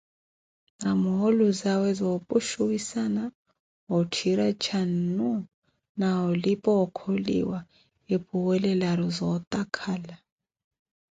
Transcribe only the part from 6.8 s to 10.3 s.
okholiwa epuwelelaru zootakhala.